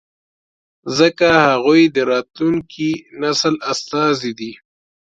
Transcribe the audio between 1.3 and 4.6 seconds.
هغوی د راتلونکي نسل استازي دي.